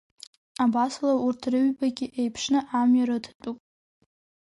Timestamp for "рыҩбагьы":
1.51-2.07